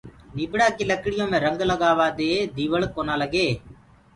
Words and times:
نيڀڙآ 0.35 0.67
ڪي 0.77 0.83
لڪڙيو 0.91 1.25
ميڻ 1.31 1.39
رنگ 1.45 1.59
لگآرآ 1.71 2.07
دي 2.19 2.29
ديوݪڪونآ 2.55 3.13
لگي 3.21 3.47